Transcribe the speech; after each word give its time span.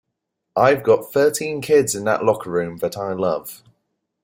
I've 0.55 0.81
got 0.81 1.13
thirteen 1.13 1.61
kids 1.61 1.93
in 1.93 2.05
that 2.05 2.23
locker 2.23 2.49
room 2.49 2.77
that 2.77 2.97
I 2.97 3.13
love. 3.13 3.61